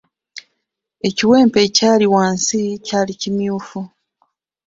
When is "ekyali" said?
1.67-2.05